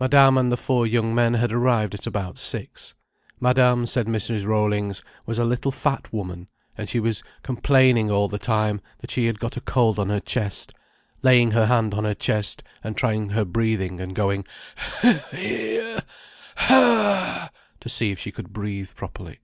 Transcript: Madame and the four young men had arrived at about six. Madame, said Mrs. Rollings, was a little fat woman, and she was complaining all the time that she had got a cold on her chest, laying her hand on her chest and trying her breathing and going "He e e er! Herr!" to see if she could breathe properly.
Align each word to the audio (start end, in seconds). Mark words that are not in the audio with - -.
Madame 0.00 0.36
and 0.36 0.50
the 0.50 0.56
four 0.56 0.88
young 0.88 1.14
men 1.14 1.34
had 1.34 1.52
arrived 1.52 1.94
at 1.94 2.04
about 2.04 2.36
six. 2.36 2.96
Madame, 3.38 3.86
said 3.86 4.08
Mrs. 4.08 4.44
Rollings, 4.44 5.04
was 5.24 5.38
a 5.38 5.44
little 5.44 5.70
fat 5.70 6.12
woman, 6.12 6.48
and 6.76 6.88
she 6.88 6.98
was 6.98 7.22
complaining 7.44 8.10
all 8.10 8.26
the 8.26 8.40
time 8.40 8.80
that 8.98 9.10
she 9.12 9.26
had 9.26 9.38
got 9.38 9.56
a 9.56 9.60
cold 9.60 10.00
on 10.00 10.08
her 10.08 10.18
chest, 10.18 10.72
laying 11.22 11.52
her 11.52 11.66
hand 11.66 11.94
on 11.94 12.02
her 12.02 12.12
chest 12.14 12.64
and 12.82 12.96
trying 12.96 13.28
her 13.28 13.44
breathing 13.44 14.00
and 14.00 14.16
going 14.16 14.44
"He 15.00 15.10
e 15.10 15.16
e 15.36 15.78
er! 15.78 16.00
Herr!" 16.56 17.50
to 17.78 17.88
see 17.88 18.10
if 18.10 18.18
she 18.18 18.32
could 18.32 18.52
breathe 18.52 18.90
properly. 18.96 19.38